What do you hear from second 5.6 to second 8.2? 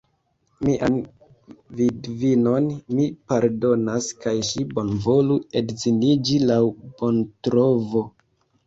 edziniĝi laŭ bontrovo.